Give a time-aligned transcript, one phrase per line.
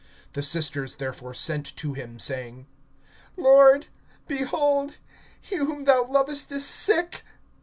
[0.33, 2.65] (3)The sisters therefore sent to him, saying:
[3.37, 3.85] Lord,
[4.27, 4.97] behold,
[5.39, 7.21] he whom thou lovest is sick.